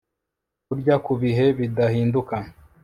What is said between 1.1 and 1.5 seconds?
Bihe